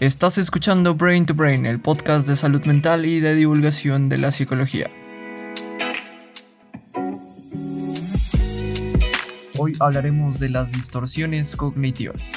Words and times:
Estás 0.00 0.38
escuchando 0.38 0.94
Brain 0.94 1.26
to 1.26 1.34
Brain, 1.34 1.66
el 1.66 1.78
podcast 1.78 2.26
de 2.26 2.34
salud 2.34 2.64
mental 2.64 3.04
y 3.04 3.20
de 3.20 3.34
divulgación 3.34 4.08
de 4.08 4.16
la 4.16 4.30
psicología. 4.30 4.88
Hoy 9.58 9.76
hablaremos 9.78 10.40
de 10.40 10.48
las 10.48 10.72
distorsiones 10.72 11.54
cognitivas. 11.54 12.32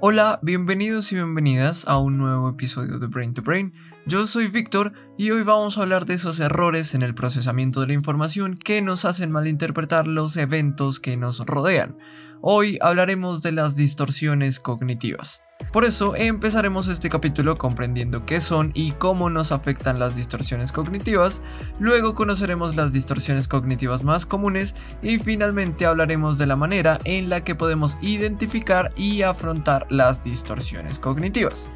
Hola, 0.00 0.38
bienvenidos 0.40 1.12
y 1.12 1.16
bienvenidas 1.16 1.86
a 1.86 1.98
un 1.98 2.16
nuevo 2.16 2.48
episodio 2.48 2.98
de 2.98 3.08
Brain 3.08 3.34
to 3.34 3.42
Brain. 3.42 3.74
Yo 4.08 4.26
soy 4.26 4.48
Víctor 4.48 4.94
y 5.18 5.32
hoy 5.32 5.42
vamos 5.42 5.76
a 5.76 5.82
hablar 5.82 6.06
de 6.06 6.14
esos 6.14 6.40
errores 6.40 6.94
en 6.94 7.02
el 7.02 7.14
procesamiento 7.14 7.82
de 7.82 7.88
la 7.88 7.92
información 7.92 8.56
que 8.56 8.80
nos 8.80 9.04
hacen 9.04 9.30
malinterpretar 9.30 10.06
los 10.06 10.38
eventos 10.38 10.98
que 10.98 11.18
nos 11.18 11.40
rodean. 11.44 11.94
Hoy 12.40 12.78
hablaremos 12.80 13.42
de 13.42 13.52
las 13.52 13.76
distorsiones 13.76 14.60
cognitivas. 14.60 15.42
Por 15.74 15.84
eso 15.84 16.16
empezaremos 16.16 16.88
este 16.88 17.10
capítulo 17.10 17.58
comprendiendo 17.58 18.24
qué 18.24 18.40
son 18.40 18.70
y 18.72 18.92
cómo 18.92 19.28
nos 19.28 19.52
afectan 19.52 19.98
las 19.98 20.16
distorsiones 20.16 20.72
cognitivas, 20.72 21.42
luego 21.78 22.14
conoceremos 22.14 22.76
las 22.76 22.94
distorsiones 22.94 23.46
cognitivas 23.46 24.04
más 24.04 24.24
comunes 24.24 24.74
y 25.02 25.18
finalmente 25.18 25.84
hablaremos 25.84 26.38
de 26.38 26.46
la 26.46 26.56
manera 26.56 26.98
en 27.04 27.28
la 27.28 27.44
que 27.44 27.54
podemos 27.54 27.98
identificar 28.00 28.90
y 28.96 29.20
afrontar 29.20 29.86
las 29.90 30.24
distorsiones 30.24 30.98
cognitivas. 30.98 31.68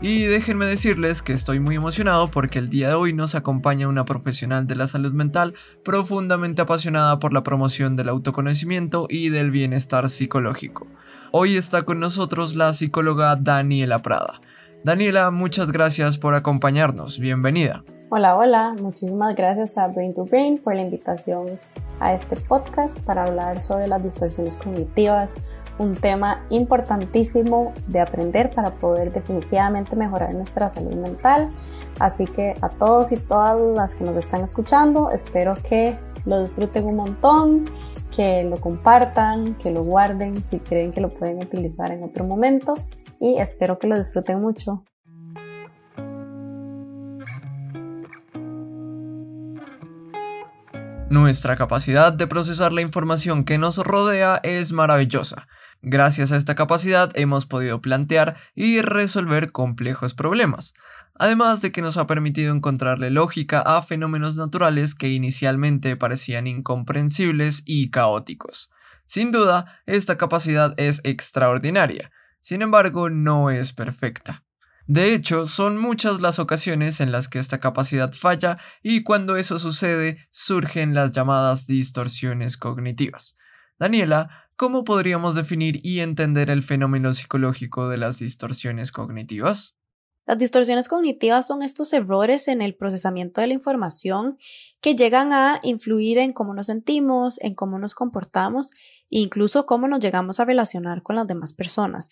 Y 0.00 0.24
déjenme 0.24 0.66
decirles 0.66 1.22
que 1.22 1.32
estoy 1.32 1.60
muy 1.60 1.76
emocionado 1.76 2.28
porque 2.28 2.58
el 2.58 2.68
día 2.68 2.88
de 2.88 2.94
hoy 2.94 3.12
nos 3.12 3.34
acompaña 3.34 3.88
una 3.88 4.04
profesional 4.04 4.66
de 4.66 4.76
la 4.76 4.86
salud 4.86 5.12
mental 5.12 5.54
profundamente 5.82 6.60
apasionada 6.60 7.18
por 7.18 7.32
la 7.32 7.42
promoción 7.42 7.96
del 7.96 8.10
autoconocimiento 8.10 9.06
y 9.08 9.30
del 9.30 9.50
bienestar 9.50 10.10
psicológico. 10.10 10.86
Hoy 11.32 11.56
está 11.56 11.82
con 11.82 12.00
nosotros 12.00 12.54
la 12.54 12.72
psicóloga 12.72 13.34
Daniela 13.36 14.02
Prada. 14.02 14.40
Daniela, 14.84 15.30
muchas 15.30 15.72
gracias 15.72 16.18
por 16.18 16.34
acompañarnos. 16.34 17.18
Bienvenida. 17.18 17.82
Hola, 18.10 18.36
hola. 18.36 18.76
Muchísimas 18.78 19.34
gracias 19.34 19.78
a 19.78 19.88
Brain 19.88 20.14
to 20.14 20.26
Brain 20.26 20.58
por 20.58 20.74
la 20.74 20.82
invitación 20.82 21.58
a 22.00 22.12
este 22.12 22.36
podcast 22.36 22.98
para 23.00 23.24
hablar 23.24 23.62
sobre 23.62 23.86
las 23.86 24.02
distorsiones 24.02 24.56
cognitivas, 24.58 25.36
un 25.78 25.94
tema 25.94 26.42
importantísimo 26.50 27.72
de 27.88 28.00
aprender 28.00 28.50
para 28.50 28.70
poder 28.74 29.12
definitivamente 29.12 29.96
mejorar 29.96 30.34
nuestra 30.34 30.72
salud 30.72 30.94
mental. 30.94 31.50
Así 31.98 32.26
que 32.26 32.54
a 32.60 32.68
todos 32.68 33.12
y 33.12 33.16
todas 33.16 33.58
las 33.76 33.94
que 33.94 34.04
nos 34.04 34.16
están 34.16 34.44
escuchando, 34.44 35.10
espero 35.10 35.54
que 35.68 35.98
lo 36.24 36.40
disfruten 36.40 36.86
un 36.86 36.96
montón, 36.96 37.64
que 38.14 38.44
lo 38.44 38.56
compartan, 38.56 39.54
que 39.54 39.70
lo 39.70 39.82
guarden 39.82 40.44
si 40.44 40.60
creen 40.60 40.92
que 40.92 41.00
lo 41.00 41.10
pueden 41.10 41.38
utilizar 41.38 41.90
en 41.90 42.04
otro 42.04 42.24
momento 42.24 42.74
y 43.20 43.38
espero 43.38 43.78
que 43.78 43.86
lo 43.86 43.98
disfruten 43.98 44.40
mucho. 44.40 44.84
Nuestra 51.10 51.56
capacidad 51.56 52.12
de 52.12 52.26
procesar 52.26 52.72
la 52.72 52.80
información 52.80 53.44
que 53.44 53.58
nos 53.58 53.78
rodea 53.78 54.40
es 54.42 54.72
maravillosa. 54.72 55.46
Gracias 55.86 56.32
a 56.32 56.38
esta 56.38 56.54
capacidad 56.54 57.12
hemos 57.14 57.44
podido 57.44 57.82
plantear 57.82 58.38
y 58.54 58.80
resolver 58.80 59.52
complejos 59.52 60.14
problemas, 60.14 60.72
además 61.14 61.60
de 61.60 61.72
que 61.72 61.82
nos 61.82 61.98
ha 61.98 62.06
permitido 62.06 62.54
encontrarle 62.54 63.10
lógica 63.10 63.60
a 63.60 63.82
fenómenos 63.82 64.38
naturales 64.38 64.94
que 64.94 65.10
inicialmente 65.10 65.94
parecían 65.96 66.46
incomprensibles 66.46 67.64
y 67.66 67.90
caóticos. 67.90 68.70
Sin 69.04 69.30
duda, 69.30 69.82
esta 69.84 70.16
capacidad 70.16 70.72
es 70.78 71.02
extraordinaria, 71.04 72.10
sin 72.40 72.62
embargo 72.62 73.10
no 73.10 73.50
es 73.50 73.74
perfecta. 73.74 74.42
De 74.86 75.12
hecho, 75.12 75.46
son 75.46 75.76
muchas 75.76 76.22
las 76.22 76.38
ocasiones 76.38 77.02
en 77.02 77.12
las 77.12 77.28
que 77.28 77.38
esta 77.38 77.60
capacidad 77.60 78.10
falla 78.14 78.56
y 78.82 79.02
cuando 79.02 79.36
eso 79.36 79.58
sucede 79.58 80.26
surgen 80.30 80.94
las 80.94 81.12
llamadas 81.12 81.66
distorsiones 81.66 82.56
cognitivas. 82.56 83.36
Daniela, 83.78 84.43
¿cómo 84.56 84.84
podríamos 84.84 85.34
definir 85.34 85.80
y 85.82 86.00
entender 86.00 86.50
el 86.50 86.62
fenómeno 86.62 87.12
psicológico 87.12 87.88
de 87.88 87.98
las 87.98 88.18
distorsiones 88.18 88.92
cognitivas? 88.92 89.74
Las 90.26 90.38
distorsiones 90.38 90.88
cognitivas 90.88 91.46
son 91.46 91.62
estos 91.62 91.92
errores 91.92 92.48
en 92.48 92.62
el 92.62 92.74
procesamiento 92.74 93.42
de 93.42 93.48
la 93.48 93.54
información 93.54 94.38
que 94.80 94.96
llegan 94.96 95.34
a 95.34 95.60
influir 95.62 96.16
en 96.16 96.32
cómo 96.32 96.54
nos 96.54 96.66
sentimos, 96.66 97.38
en 97.42 97.54
cómo 97.54 97.78
nos 97.78 97.94
comportamos 97.94 98.70
e 99.10 99.18
incluso 99.18 99.66
cómo 99.66 99.86
nos 99.86 100.00
llegamos 100.00 100.40
a 100.40 100.46
relacionar 100.46 101.02
con 101.02 101.16
las 101.16 101.26
demás 101.26 101.52
personas. 101.52 102.08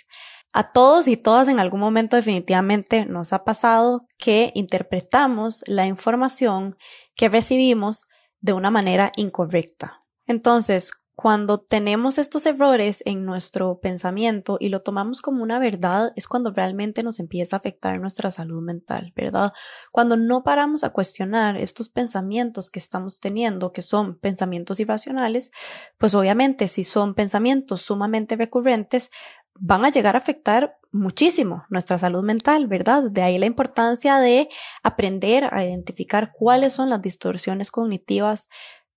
A 0.52 0.72
todos 0.72 1.08
y 1.08 1.16
todas 1.16 1.48
en 1.48 1.58
algún 1.58 1.80
momento 1.80 2.16
definitivamente 2.16 3.06
nos 3.06 3.32
ha 3.32 3.44
pasado 3.44 4.06
que 4.18 4.52
interpretamos 4.54 5.62
la 5.66 5.86
información 5.86 6.76
que 7.16 7.30
recibimos 7.30 8.06
de 8.42 8.52
una 8.52 8.70
manera 8.70 9.10
incorrecta. 9.16 10.00
Entonces, 10.26 10.92
cuando 11.22 11.58
tenemos 11.58 12.18
estos 12.18 12.46
errores 12.46 13.00
en 13.06 13.24
nuestro 13.24 13.78
pensamiento 13.78 14.56
y 14.58 14.70
lo 14.70 14.82
tomamos 14.82 15.22
como 15.22 15.44
una 15.44 15.60
verdad, 15.60 16.12
es 16.16 16.26
cuando 16.26 16.50
realmente 16.50 17.04
nos 17.04 17.20
empieza 17.20 17.54
a 17.54 17.60
afectar 17.60 18.00
nuestra 18.00 18.32
salud 18.32 18.60
mental, 18.60 19.12
¿verdad? 19.14 19.52
Cuando 19.92 20.16
no 20.16 20.42
paramos 20.42 20.82
a 20.82 20.90
cuestionar 20.90 21.56
estos 21.56 21.88
pensamientos 21.88 22.70
que 22.70 22.80
estamos 22.80 23.20
teniendo, 23.20 23.70
que 23.70 23.82
son 23.82 24.18
pensamientos 24.18 24.80
irracionales, 24.80 25.52
pues 25.96 26.16
obviamente 26.16 26.66
si 26.66 26.82
son 26.82 27.14
pensamientos 27.14 27.82
sumamente 27.82 28.34
recurrentes, 28.34 29.12
van 29.54 29.84
a 29.84 29.90
llegar 29.90 30.16
a 30.16 30.18
afectar 30.18 30.76
muchísimo 30.90 31.66
nuestra 31.70 32.00
salud 32.00 32.24
mental, 32.24 32.66
¿verdad? 32.66 33.04
De 33.04 33.22
ahí 33.22 33.38
la 33.38 33.46
importancia 33.46 34.18
de 34.18 34.48
aprender 34.82 35.46
a 35.54 35.64
identificar 35.64 36.32
cuáles 36.32 36.72
son 36.72 36.90
las 36.90 37.00
distorsiones 37.00 37.70
cognitivas 37.70 38.48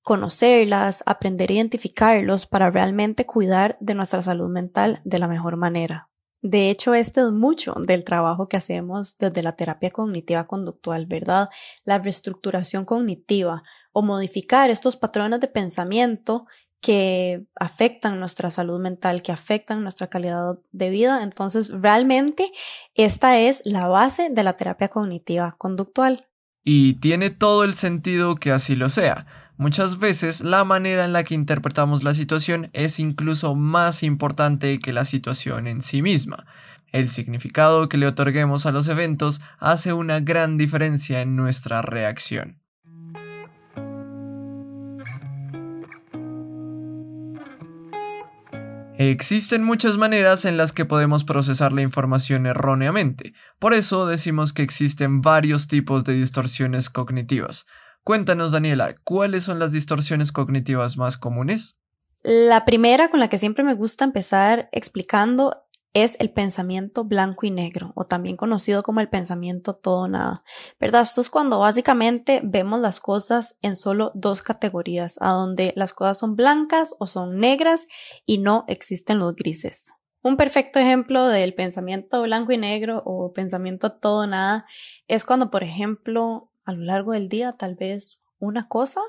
conocerlas, 0.05 1.01
aprender 1.07 1.49
a 1.49 1.53
identificarlos 1.53 2.45
para 2.45 2.69
realmente 2.69 3.25
cuidar 3.25 3.75
de 3.79 3.95
nuestra 3.95 4.21
salud 4.21 4.51
mental 4.51 5.01
de 5.03 5.17
la 5.17 5.27
mejor 5.27 5.57
manera. 5.57 6.09
De 6.43 6.69
hecho, 6.69 6.93
este 6.93 7.21
es 7.21 7.31
mucho 7.31 7.73
del 7.73 8.03
trabajo 8.03 8.47
que 8.47 8.55
hacemos 8.55 9.17
desde 9.17 9.41
la 9.41 9.55
terapia 9.55 9.89
cognitiva 9.89 10.45
conductual, 10.45 11.07
¿verdad? 11.07 11.49
La 11.85 11.97
reestructuración 11.97 12.85
cognitiva 12.85 13.63
o 13.93 14.03
modificar 14.03 14.69
estos 14.69 14.95
patrones 14.95 15.39
de 15.39 15.47
pensamiento 15.47 16.45
que 16.81 17.47
afectan 17.55 18.19
nuestra 18.19 18.51
salud 18.51 18.79
mental, 18.79 19.23
que 19.23 19.31
afectan 19.31 19.81
nuestra 19.81 20.05
calidad 20.05 20.59
de 20.72 20.91
vida. 20.91 21.23
Entonces, 21.23 21.72
realmente 21.72 22.51
esta 22.93 23.39
es 23.39 23.63
la 23.66 23.87
base 23.87 24.29
de 24.29 24.43
la 24.43 24.53
terapia 24.53 24.89
cognitiva 24.89 25.55
conductual. 25.57 26.27
Y 26.63 26.99
tiene 26.99 27.31
todo 27.31 27.63
el 27.63 27.73
sentido 27.73 28.35
que 28.35 28.51
así 28.51 28.75
lo 28.75 28.89
sea 28.89 29.25
Muchas 29.57 29.99
veces 29.99 30.41
la 30.41 30.66
manera 30.66 31.05
en 31.05 31.13
la 31.13 31.23
que 31.23 31.33
interpretamos 31.33 32.03
la 32.03 32.13
situación 32.13 32.69
es 32.73 32.99
incluso 32.99 33.55
más 33.55 34.03
importante 34.03 34.79
que 34.79 34.91
la 34.91 35.05
situación 35.05 35.67
en 35.67 35.81
sí 35.81 36.01
misma. 36.01 36.45
El 36.91 37.07
significado 37.07 37.88
que 37.88 37.97
le 37.97 38.07
otorguemos 38.07 38.66
a 38.66 38.73
los 38.73 38.89
eventos 38.89 39.41
hace 39.57 39.93
una 39.93 40.19
gran 40.19 40.57
diferencia 40.57 41.21
en 41.21 41.38
nuestra 41.38 41.81
reacción. 41.81 42.59
Existen 48.97 49.63
muchas 49.63 49.97
maneras 49.97 50.45
en 50.45 50.55
las 50.55 50.72
que 50.72 50.85
podemos 50.85 51.25
procesar 51.25 51.73
la 51.73 51.81
información 51.81 52.45
erróneamente, 52.45 53.33
por 53.59 53.73
eso 53.73 54.05
decimos 54.05 54.53
que 54.53 54.63
existen 54.63 55.22
varios 55.22 55.67
tipos 55.67 56.05
de 56.05 56.13
distorsiones 56.13 56.90
cognitivas. 56.90 57.67
Cuéntanos, 58.05 58.52
Daniela, 58.52 58.93
¿cuáles 59.03 59.46
son 59.46 59.57
las 59.57 59.72
distorsiones 59.72 60.31
cognitivas 60.31 60.96
más 60.96 61.17
comunes? 61.17 61.79
La 62.22 62.63
primera 62.63 63.09
con 63.09 63.19
la 63.19 63.29
que 63.29 63.40
siempre 63.40 63.63
me 63.63 63.73
gusta 63.73 64.05
empezar 64.05 64.69
explicando 64.72 65.63
es 65.96 66.16
el 66.19 66.29
pensamiento 66.29 67.03
blanco 67.03 67.47
y 67.47 67.49
negro, 67.49 67.93
o 67.96 68.05
también 68.05 68.37
conocido 68.37 68.84
como 68.84 68.99
el 68.99 69.09
pensamiento 69.09 69.73
todo 69.73 70.07
nada. 70.07 70.43
¿Verdad? 70.79 71.02
Esto 71.02 71.19
es 71.19 71.31
cuando 71.31 71.57
básicamente 71.57 72.41
vemos 72.43 72.79
las 72.79 72.99
cosas 72.99 73.55
en 73.63 73.75
solo 73.75 74.11
dos 74.13 74.43
categorías, 74.43 75.16
a 75.19 75.31
donde 75.31 75.73
las 75.75 75.91
cosas 75.91 76.19
son 76.19 76.35
blancas 76.35 76.96
o 76.99 77.07
son 77.07 77.40
negras 77.40 77.87
y 78.28 78.37
no 78.37 78.66
existen 78.67 79.17
los 79.17 79.35
grises. 79.35 79.96
Un 80.22 80.37
perfecto 80.37 80.78
ejemplo 80.78 81.25
del 81.25 81.55
pensamiento 81.55 82.22
blanco 82.22 82.52
y 82.52 82.57
negro 82.57 83.02
o 83.03 83.34
pensamiento 83.34 83.93
todo 83.93 84.28
nada 84.28 84.67
es 85.07 85.25
cuando, 85.25 85.49
por 85.49 85.63
ejemplo, 85.63 86.52
a 86.66 86.73
lo 86.73 86.84
largo 86.84 87.14
del 87.14 87.29
día 87.29 87.53
tal 87.53 87.76
vez 87.76 88.20
una 88.40 88.67
cosa 88.67 89.02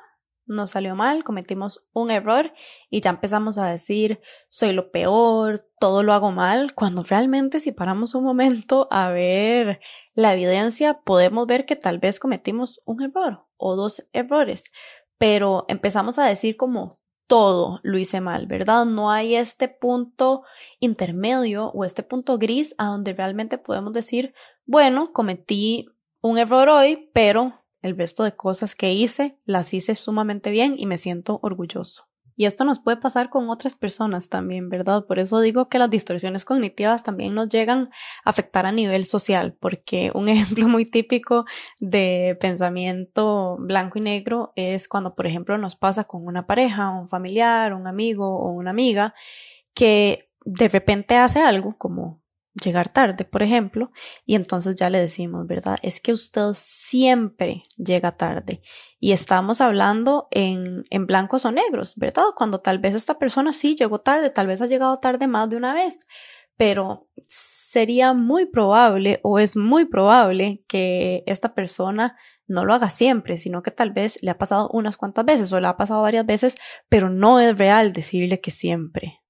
nos 0.47 0.71
salió 0.71 0.95
mal, 0.95 1.25
cometimos 1.25 1.89
un 1.93 2.11
error 2.11 2.53
y 2.89 3.01
ya 3.01 3.11
empezamos 3.11 3.59
a 3.59 3.67
decir 3.67 4.21
soy 4.49 4.73
lo 4.73 4.93
peor, 4.93 5.67
todo 5.81 6.03
lo 6.05 6.13
hago 6.13 6.31
mal, 6.31 6.73
cuando 6.75 7.03
realmente 7.03 7.59
si 7.59 7.73
paramos 7.73 8.15
un 8.15 8.23
momento 8.25 8.87
a 8.91 9.11
ver 9.11 9.81
la 10.15 10.33
evidencia 10.33 11.01
podemos 11.03 11.47
ver 11.47 11.67
que 11.67 11.77
tal 11.77 11.99
vez 11.99 12.21
cometimos 12.21 12.81
un 12.85 13.03
error 13.03 13.45
o 13.57 13.75
dos 13.75 14.07
errores. 14.13 14.73
pero 15.19 15.65
empezamos 15.69 16.19
a 16.19 16.27
decir 16.27 16.57
como 16.57 16.99
todo 17.27 17.81
lo 17.83 17.99
hice 17.99 18.21
mal, 18.21 18.47
¿verdad? 18.47 18.85
No 18.85 19.11
hay 19.11 19.35
este 19.35 19.69
punto 19.69 20.45
intermedio 20.79 21.71
o 21.71 21.85
este 21.85 22.03
punto 22.03 22.39
gris 22.39 22.75
a 22.79 22.87
donde 22.87 23.15
realmente 23.15 23.59
podemos 23.59 23.93
decir, 23.93 24.35
bueno, 24.65 25.13
cometí 25.13 25.87
un 26.27 26.39
error 26.39 26.69
hoy, 26.69 27.11
pero 27.13 27.61
el 27.83 27.97
resto 27.97 28.25
de 28.25 28.35
cosas 28.35 28.75
que 28.75 28.93
hice 28.93 29.39
las 29.45 29.73
hice 29.73 29.95
sumamente 29.95 30.51
bien 30.51 30.75
y 30.77 30.87
me 30.87 30.99
siento 30.99 31.39
orgulloso. 31.43 32.09
Y 32.39 32.45
esto 32.45 32.65
nos 32.65 32.81
puede 32.81 32.99
pasar 32.99 33.31
con 33.31 33.49
otras 33.49 33.77
personas 33.77 34.29
también, 34.29 34.69
¿verdad? 34.69 35.07
Por 35.07 35.19
eso 35.19 35.41
digo 35.41 35.69
que 35.69 35.79
las 35.79 35.89
distorsiones 35.89 36.45
cognitivas 36.45 37.03
también 37.03 37.35
nos 37.35 37.49
llegan 37.49 37.91
a 38.25 38.31
afectar 38.31 38.67
a 38.67 38.73
nivel 38.73 39.07
social, 39.07 39.57
porque 39.59 40.11
un 40.15 40.29
ejemplo 40.29 40.69
muy 40.69 40.85
típico 40.85 41.47
de 41.81 42.37
pensamiento 42.41 43.57
blanco 43.59 43.99
y 43.99 44.03
negro 44.03 44.53
es 44.57 44.89
cuando, 44.89 45.15
por 45.15 45.27
ejemplo, 45.27 45.57
nos 45.57 45.77
pasa 45.77 46.05
con 46.05 46.27
una 46.27 46.47
pareja, 46.47 46.91
un 46.91 47.09
familiar, 47.09 47.73
un 47.73 47.87
amigo 47.87 48.39
o 48.39 48.51
una 48.51 48.71
amiga 48.71 49.15
que 49.75 50.29
de 50.45 50.69
repente 50.69 51.17
hace 51.17 51.41
algo 51.41 51.79
como 51.79 52.21
llegar 52.63 52.89
tarde, 52.89 53.25
por 53.25 53.43
ejemplo, 53.43 53.91
y 54.25 54.35
entonces 54.35 54.75
ya 54.77 54.91
le 54.91 54.99
decimos, 54.99 55.47
¿verdad? 55.47 55.79
Es 55.83 56.01
que 56.01 56.13
usted 56.13 56.51
siempre 56.53 57.63
llega 57.77 58.17
tarde 58.17 58.63
y 58.99 59.13
estamos 59.13 59.61
hablando 59.61 60.29
en, 60.31 60.85
en 60.91 61.07
blancos 61.07 61.45
o 61.45 61.53
negros, 61.53 61.97
¿verdad? 61.97 62.25
Cuando 62.37 62.61
tal 62.61 62.79
vez 62.79 62.95
esta 62.95 63.19
persona 63.19 63.53
sí 63.53 63.75
llegó 63.75 64.01
tarde, 64.01 64.31
tal 64.31 64.47
vez 64.47 64.63
ha 64.63 64.67
llegado 64.67 64.99
tarde 64.99 65.27
más 65.27 65.51
de 65.51 65.57
una 65.57 65.75
vez, 65.75 66.07
pero 66.57 67.09
sería 67.27 68.15
muy 68.15 68.47
probable 68.47 69.21
o 69.23 69.39
es 69.39 69.57
muy 69.57 69.85
probable 69.85 70.65
que 70.69 71.23
esta 71.27 71.55
persona 71.55 72.17
no 72.47 72.65
lo 72.65 72.75
haga 72.75 72.91
siempre, 72.91 73.37
sino 73.37 73.63
que 73.63 73.71
tal 73.71 73.91
vez 73.91 74.23
le 74.23 74.31
ha 74.31 74.39
pasado 74.39 74.71
unas 74.73 74.97
cuantas 74.97 75.25
veces 75.25 75.53
o 75.53 75.61
le 75.61 75.67
ha 75.67 75.77
pasado 75.77 76.03
varias 76.03 76.25
veces, 76.25 76.57
pero 76.89 77.11
no 77.11 77.41
es 77.41 77.59
real 77.59 77.93
decirle 77.93 78.41
que 78.41 78.51
siempre. 78.51 79.21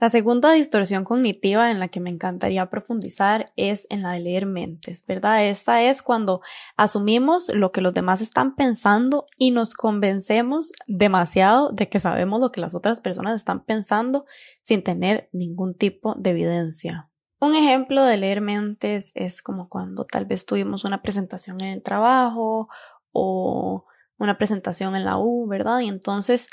La 0.00 0.10
segunda 0.10 0.52
distorsión 0.52 1.02
cognitiva 1.02 1.72
en 1.72 1.80
la 1.80 1.88
que 1.88 1.98
me 1.98 2.10
encantaría 2.10 2.70
profundizar 2.70 3.52
es 3.56 3.88
en 3.90 4.02
la 4.02 4.12
de 4.12 4.20
leer 4.20 4.46
mentes, 4.46 5.04
¿verdad? 5.04 5.44
Esta 5.44 5.82
es 5.82 6.02
cuando 6.02 6.40
asumimos 6.76 7.52
lo 7.52 7.72
que 7.72 7.80
los 7.80 7.94
demás 7.94 8.20
están 8.20 8.54
pensando 8.54 9.26
y 9.38 9.50
nos 9.50 9.74
convencemos 9.74 10.70
demasiado 10.86 11.72
de 11.72 11.88
que 11.88 11.98
sabemos 11.98 12.40
lo 12.40 12.52
que 12.52 12.60
las 12.60 12.76
otras 12.76 13.00
personas 13.00 13.34
están 13.34 13.64
pensando 13.64 14.24
sin 14.60 14.84
tener 14.84 15.28
ningún 15.32 15.74
tipo 15.74 16.14
de 16.14 16.30
evidencia. 16.30 17.10
Un 17.40 17.56
ejemplo 17.56 18.04
de 18.04 18.18
leer 18.18 18.40
mentes 18.40 19.10
es 19.16 19.42
como 19.42 19.68
cuando 19.68 20.04
tal 20.04 20.26
vez 20.26 20.46
tuvimos 20.46 20.84
una 20.84 21.02
presentación 21.02 21.60
en 21.60 21.68
el 21.70 21.82
trabajo 21.82 22.68
o 23.10 23.84
una 24.16 24.38
presentación 24.38 24.94
en 24.94 25.04
la 25.04 25.18
U, 25.18 25.48
¿verdad? 25.48 25.80
Y 25.80 25.88
entonces 25.88 26.48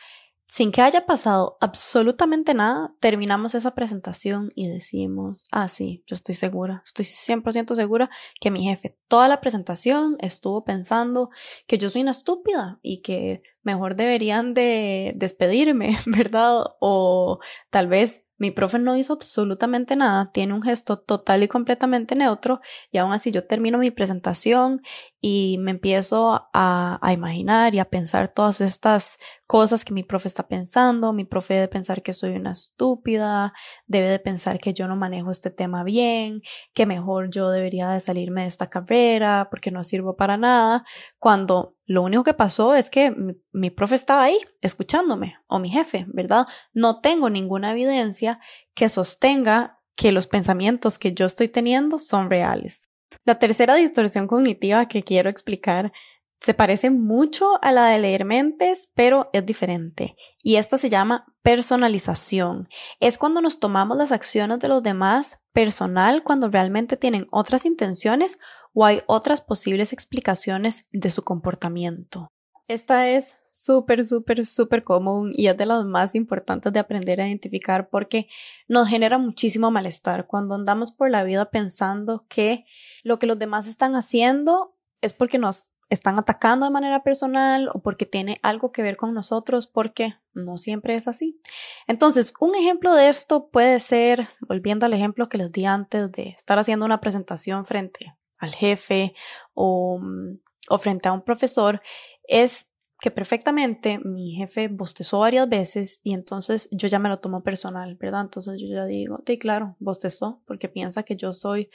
sin 0.47 0.71
que 0.71 0.81
haya 0.81 1.05
pasado 1.05 1.57
absolutamente 1.59 2.53
nada, 2.53 2.93
terminamos 2.99 3.55
esa 3.55 3.73
presentación 3.73 4.51
y 4.55 4.67
decimos, 4.67 5.45
ah, 5.51 5.67
sí, 5.67 6.03
yo 6.07 6.15
estoy 6.15 6.35
segura, 6.35 6.83
estoy 6.85 7.05
100% 7.05 7.75
segura 7.75 8.09
que 8.39 8.51
mi 8.51 8.63
jefe 8.63 8.95
toda 9.07 9.27
la 9.27 9.41
presentación 9.41 10.17
estuvo 10.19 10.63
pensando 10.63 11.29
que 11.67 11.77
yo 11.77 11.89
soy 11.89 12.03
una 12.03 12.11
estúpida 12.11 12.79
y 12.81 13.01
que 13.01 13.43
mejor 13.63 13.95
deberían 13.95 14.53
de 14.53 15.13
despedirme, 15.15 15.97
¿verdad? 16.05 16.63
O 16.79 17.39
tal 17.69 17.87
vez 17.87 18.25
mi 18.37 18.51
profe 18.51 18.79
no 18.79 18.97
hizo 18.97 19.13
absolutamente 19.13 19.95
nada, 19.95 20.31
tiene 20.33 20.53
un 20.53 20.61
gesto 20.61 20.99
total 20.99 21.43
y 21.43 21.47
completamente 21.47 22.15
neutro 22.15 22.59
y 22.91 22.97
aún 22.97 23.13
así 23.13 23.31
yo 23.31 23.45
termino 23.45 23.77
mi 23.77 23.91
presentación 23.91 24.81
y 25.27 25.57
me 25.57 25.71
empiezo 25.71 26.51
a, 26.53 26.99
imaginar 27.11 27.73
y 27.73 27.79
a 27.79 27.85
pensar 27.85 28.31
todas 28.31 28.61
estas 28.61 29.17
cosas 29.47 29.83
que 29.83 29.91
mi 29.91 30.03
profe 30.03 30.27
está 30.27 30.47
pensando. 30.47 31.13
Mi 31.13 31.25
profe 31.25 31.55
debe 31.55 31.67
pensar 31.67 32.03
que 32.03 32.13
soy 32.13 32.35
una 32.35 32.51
estúpida, 32.51 33.51
debe 33.87 34.07
de 34.07 34.19
pensar 34.19 34.59
que 34.59 34.75
yo 34.75 34.87
no 34.87 34.95
manejo 34.95 35.31
este 35.31 35.49
tema 35.49 35.83
bien, 35.83 36.43
que 36.75 36.85
mejor 36.85 37.31
yo 37.31 37.49
debería 37.49 37.89
de 37.89 38.01
salirme 38.01 38.41
de 38.41 38.47
esta 38.49 38.69
carrera 38.69 39.47
porque 39.49 39.71
no 39.71 39.83
sirvo 39.83 40.15
para 40.15 40.37
nada, 40.37 40.85
cuando 41.17 41.75
lo 41.85 42.03
único 42.03 42.23
que 42.23 42.35
pasó 42.35 42.75
es 42.75 42.91
que 42.91 43.11
mi, 43.51 43.71
profe 43.71 43.95
estaba 43.95 44.25
ahí 44.25 44.37
escuchándome 44.61 45.37
o 45.47 45.57
mi 45.57 45.71
jefe, 45.71 46.05
¿verdad? 46.09 46.45
No 46.71 47.01
tengo 47.01 47.31
ninguna 47.31 47.71
evidencia 47.71 48.39
que 48.75 48.89
sostenga 48.89 49.81
que 49.95 50.11
los 50.11 50.27
pensamientos 50.27 50.99
que 50.99 51.15
yo 51.15 51.25
estoy 51.25 51.47
teniendo 51.47 51.97
son 51.97 52.29
reales. 52.29 52.85
La 53.23 53.39
tercera 53.39 53.75
distorsión 53.75 54.27
cognitiva 54.27 54.87
que 54.87 55.03
quiero 55.03 55.29
explicar 55.29 55.91
se 56.39 56.53
parece 56.53 56.89
mucho 56.89 57.57
a 57.63 57.71
la 57.71 57.87
de 57.87 57.97
leer 57.97 58.25
mentes, 58.25 58.91
pero 58.93 59.29
es 59.33 59.45
diferente. 59.45 60.15
Y 60.43 60.57
esta 60.57 60.77
se 60.77 60.89
llama 60.89 61.25
personalización. 61.41 62.67
Es 62.99 63.17
cuando 63.17 63.41
nos 63.41 63.59
tomamos 63.59 63.97
las 63.97 64.11
acciones 64.11 64.59
de 64.59 64.67
los 64.67 64.83
demás 64.83 65.39
personal 65.53 66.23
cuando 66.23 66.49
realmente 66.49 66.97
tienen 66.97 67.27
otras 67.31 67.65
intenciones 67.65 68.37
o 68.73 68.85
hay 68.85 69.01
otras 69.07 69.41
posibles 69.41 69.93
explicaciones 69.93 70.85
de 70.91 71.09
su 71.09 71.23
comportamiento. 71.23 72.27
Esta 72.67 73.09
es 73.09 73.39
súper, 73.55 74.05
súper, 74.05 74.45
súper 74.45 74.83
común 74.83 75.31
y 75.33 75.47
es 75.47 75.55
de 75.55 75.65
las 75.65 75.85
más 75.85 76.13
importantes 76.13 76.73
de 76.73 76.79
aprender 76.79 77.21
a 77.21 77.27
identificar 77.27 77.89
porque 77.89 78.27
nos 78.67 78.89
genera 78.89 79.17
muchísimo 79.17 79.71
malestar 79.71 80.27
cuando 80.27 80.55
andamos 80.55 80.91
por 80.91 81.09
la 81.09 81.23
vida 81.23 81.49
pensando 81.49 82.25
que 82.27 82.65
lo 83.03 83.17
que 83.17 83.27
los 83.27 83.39
demás 83.39 83.67
están 83.67 83.95
haciendo 83.95 84.75
es 85.01 85.13
porque 85.13 85.37
nos 85.37 85.67
están 85.89 86.19
atacando 86.19 86.65
de 86.65 86.71
manera 86.71 87.01
personal 87.01 87.69
o 87.73 87.79
porque 87.79 88.05
tiene 88.05 88.35
algo 88.41 88.73
que 88.73 88.81
ver 88.81 88.97
con 88.97 89.13
nosotros, 89.13 89.67
porque 89.67 90.15
no 90.33 90.57
siempre 90.57 90.95
es 90.95 91.07
así. 91.07 91.39
Entonces, 91.87 92.33
un 92.41 92.55
ejemplo 92.55 92.93
de 92.93 93.07
esto 93.07 93.49
puede 93.49 93.79
ser, 93.79 94.27
volviendo 94.41 94.85
al 94.85 94.93
ejemplo 94.93 95.29
que 95.29 95.37
les 95.37 95.51
di 95.51 95.65
antes 95.65 96.11
de 96.11 96.29
estar 96.29 96.59
haciendo 96.59 96.85
una 96.85 96.99
presentación 96.99 97.65
frente 97.65 98.17
al 98.39 98.53
jefe 98.53 99.13
o, 99.53 99.99
mm, 100.01 100.39
o 100.69 100.77
frente 100.77 101.07
a 101.07 101.13
un 101.13 101.21
profesor, 101.21 101.81
es 102.27 102.71
que 103.05 103.11
perfectamente 103.11 103.99
mi 103.99 104.31
jefe 104.31 104.67
bostezó 104.67 105.19
varias 105.19 105.47
veces 105.47 106.01
y 106.03 106.15
entonces 106.15 106.67
yo 106.71 106.87
ya 106.87 106.97
me 106.97 107.07
lo 107.07 107.19
tomo 107.19 107.43
personal, 107.43 107.93
¿verdad? 107.97 108.21
Entonces 108.21 108.59
yo 108.59 108.65
ya 108.67 108.87
digo, 108.87 109.19
sí, 109.27 109.37
claro, 109.37 109.75
bostezó 109.77 110.41
porque 110.47 110.69
piensa 110.69 111.03
que 111.03 111.15
yo 111.15 111.31
soy 111.31 111.69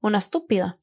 una 0.00 0.18
estúpida. 0.18 0.78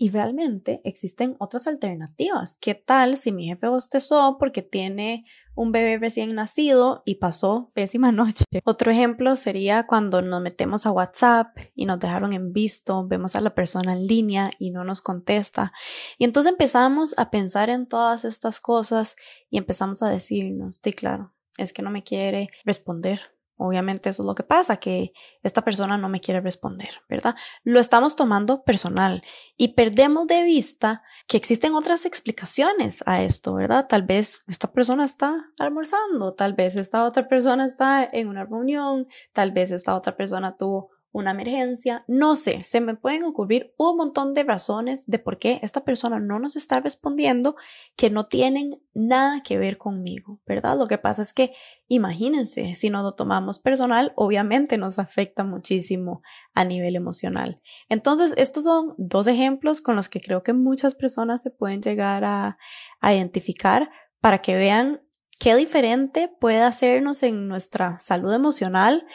Y 0.00 0.10
realmente 0.10 0.80
existen 0.84 1.34
otras 1.40 1.66
alternativas. 1.66 2.56
¿Qué 2.60 2.76
tal 2.76 3.16
si 3.16 3.32
mi 3.32 3.48
jefe 3.48 3.66
bostezó 3.66 4.36
porque 4.38 4.62
tiene 4.62 5.24
un 5.56 5.72
bebé 5.72 5.98
recién 5.98 6.36
nacido 6.36 7.02
y 7.04 7.16
pasó 7.16 7.72
pésima 7.74 8.12
noche? 8.12 8.44
Otro 8.64 8.92
ejemplo 8.92 9.34
sería 9.34 9.88
cuando 9.88 10.22
nos 10.22 10.40
metemos 10.40 10.86
a 10.86 10.92
WhatsApp 10.92 11.48
y 11.74 11.84
nos 11.84 11.98
dejaron 11.98 12.32
en 12.32 12.52
visto, 12.52 13.08
vemos 13.08 13.34
a 13.34 13.40
la 13.40 13.56
persona 13.56 13.92
en 13.92 14.06
línea 14.06 14.52
y 14.60 14.70
no 14.70 14.84
nos 14.84 15.00
contesta. 15.00 15.72
Y 16.16 16.24
entonces 16.24 16.52
empezamos 16.52 17.18
a 17.18 17.30
pensar 17.30 17.68
en 17.68 17.88
todas 17.88 18.24
estas 18.24 18.60
cosas 18.60 19.16
y 19.50 19.58
empezamos 19.58 20.00
a 20.04 20.10
decirnos, 20.10 20.78
sí, 20.80 20.92
claro, 20.92 21.34
es 21.56 21.72
que 21.72 21.82
no 21.82 21.90
me 21.90 22.04
quiere 22.04 22.50
responder 22.64 23.20
Obviamente 23.60 24.08
eso 24.08 24.22
es 24.22 24.26
lo 24.26 24.36
que 24.36 24.44
pasa, 24.44 24.76
que 24.76 25.12
esta 25.42 25.62
persona 25.62 25.98
no 25.98 26.08
me 26.08 26.20
quiere 26.20 26.40
responder, 26.40 27.02
¿verdad? 27.08 27.34
Lo 27.64 27.80
estamos 27.80 28.14
tomando 28.14 28.62
personal 28.62 29.20
y 29.56 29.74
perdemos 29.74 30.28
de 30.28 30.44
vista 30.44 31.02
que 31.26 31.36
existen 31.36 31.74
otras 31.74 32.06
explicaciones 32.06 33.02
a 33.04 33.22
esto, 33.22 33.54
¿verdad? 33.54 33.86
Tal 33.88 34.04
vez 34.04 34.42
esta 34.46 34.70
persona 34.70 35.04
está 35.04 35.50
almorzando, 35.58 36.34
tal 36.34 36.54
vez 36.54 36.76
esta 36.76 37.04
otra 37.04 37.26
persona 37.26 37.66
está 37.66 38.04
en 38.04 38.28
una 38.28 38.44
reunión, 38.44 39.08
tal 39.32 39.50
vez 39.50 39.72
esta 39.72 39.96
otra 39.96 40.16
persona 40.16 40.56
tuvo 40.56 40.90
una 41.10 41.30
emergencia, 41.30 42.04
no 42.06 42.36
sé, 42.36 42.64
se 42.64 42.80
me 42.80 42.94
pueden 42.94 43.24
ocurrir 43.24 43.74
un 43.78 43.96
montón 43.96 44.34
de 44.34 44.42
razones 44.42 45.06
de 45.06 45.18
por 45.18 45.38
qué 45.38 45.58
esta 45.62 45.82
persona 45.84 46.20
no 46.20 46.38
nos 46.38 46.54
está 46.54 46.80
respondiendo 46.80 47.56
que 47.96 48.10
no 48.10 48.26
tienen 48.26 48.80
nada 48.92 49.42
que 49.42 49.58
ver 49.58 49.78
conmigo, 49.78 50.40
¿verdad? 50.46 50.76
Lo 50.76 50.86
que 50.86 50.98
pasa 50.98 51.22
es 51.22 51.32
que 51.32 51.54
imagínense, 51.88 52.74
si 52.74 52.90
nos 52.90 53.02
lo 53.04 53.14
tomamos 53.14 53.58
personal, 53.58 54.12
obviamente 54.16 54.76
nos 54.76 54.98
afecta 54.98 55.44
muchísimo 55.44 56.22
a 56.54 56.64
nivel 56.64 56.94
emocional. 56.94 57.60
Entonces, 57.88 58.34
estos 58.36 58.64
son 58.64 58.94
dos 58.98 59.26
ejemplos 59.26 59.80
con 59.80 59.96
los 59.96 60.08
que 60.08 60.20
creo 60.20 60.42
que 60.42 60.52
muchas 60.52 60.94
personas 60.94 61.42
se 61.42 61.50
pueden 61.50 61.80
llegar 61.80 62.24
a, 62.24 62.58
a 63.00 63.14
identificar 63.14 63.90
para 64.20 64.42
que 64.42 64.56
vean 64.56 65.00
qué 65.38 65.56
diferente 65.56 66.30
puede 66.40 66.60
hacernos 66.60 67.22
en 67.22 67.48
nuestra 67.48 67.98
salud 67.98 68.32
emocional 68.34 69.06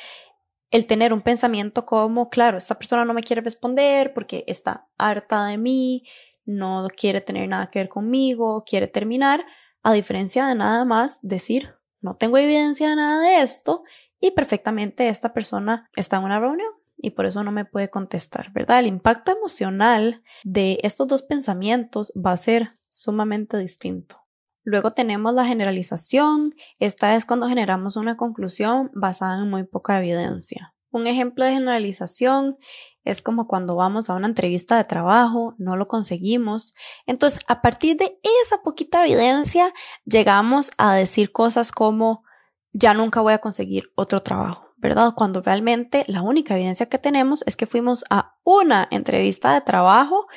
el 0.73 0.87
tener 0.87 1.13
un 1.13 1.21
pensamiento 1.21 1.85
como, 1.85 2.31
claro, 2.31 2.57
esta 2.57 2.79
persona 2.79 3.05
no 3.05 3.13
me 3.13 3.21
quiere 3.21 3.43
responder 3.43 4.11
porque 4.11 4.43
está 4.47 4.87
harta 4.97 5.45
de 5.45 5.59
mí, 5.59 6.03
no 6.45 6.87
quiere 6.97 7.21
tener 7.21 7.47
nada 7.47 7.69
que 7.69 7.77
ver 7.77 7.87
conmigo, 7.87 8.63
quiere 8.65 8.87
terminar, 8.87 9.45
a 9.83 9.93
diferencia 9.93 10.47
de 10.47 10.55
nada 10.55 10.83
más 10.83 11.19
decir, 11.21 11.75
no 12.01 12.15
tengo 12.15 12.39
evidencia 12.39 12.89
de 12.89 12.95
nada 12.95 13.21
de 13.21 13.43
esto 13.43 13.83
y 14.19 14.31
perfectamente 14.31 15.09
esta 15.09 15.31
persona 15.31 15.91
está 15.95 16.17
en 16.17 16.23
una 16.23 16.39
reunión 16.39 16.71
y 16.97 17.11
por 17.11 17.27
eso 17.27 17.43
no 17.43 17.51
me 17.51 17.65
puede 17.65 17.91
contestar, 17.91 18.51
¿verdad? 18.51 18.79
El 18.79 18.87
impacto 18.87 19.31
emocional 19.31 20.23
de 20.43 20.79
estos 20.81 21.07
dos 21.07 21.21
pensamientos 21.21 22.11
va 22.17 22.31
a 22.31 22.37
ser 22.37 22.79
sumamente 22.89 23.57
distinto. 23.57 24.22
Luego 24.63 24.91
tenemos 24.91 25.33
la 25.33 25.45
generalización. 25.45 26.53
Esta 26.79 27.15
es 27.15 27.25
cuando 27.25 27.47
generamos 27.47 27.95
una 27.95 28.17
conclusión 28.17 28.89
basada 28.93 29.41
en 29.41 29.49
muy 29.49 29.63
poca 29.65 29.99
evidencia. 29.99 30.73
Un 30.89 31.07
ejemplo 31.07 31.43
de 31.43 31.53
generalización 31.53 32.57
es 33.03 33.21
como 33.21 33.47
cuando 33.47 33.75
vamos 33.75 34.09
a 34.09 34.13
una 34.13 34.27
entrevista 34.27 34.77
de 34.77 34.85
trabajo, 34.85 35.55
no 35.57 35.75
lo 35.75 35.87
conseguimos. 35.87 36.73
Entonces, 37.05 37.41
a 37.47 37.61
partir 37.61 37.97
de 37.97 38.17
esa 38.45 38.61
poquita 38.63 39.03
evidencia, 39.03 39.73
llegamos 40.05 40.71
a 40.77 40.93
decir 40.93 41.31
cosas 41.31 41.71
como, 41.71 42.23
ya 42.71 42.93
nunca 42.93 43.21
voy 43.21 43.33
a 43.33 43.39
conseguir 43.39 43.89
otro 43.95 44.21
trabajo, 44.21 44.69
¿verdad? 44.77 45.13
Cuando 45.15 45.41
realmente 45.41 46.05
la 46.07 46.21
única 46.21 46.55
evidencia 46.55 46.87
que 46.87 46.97
tenemos 46.97 47.43
es 47.45 47.55
que 47.57 47.65
fuimos 47.65 48.05
a 48.09 48.37
una 48.43 48.87
entrevista 48.89 49.53
de 49.53 49.61
trabajo 49.61 50.27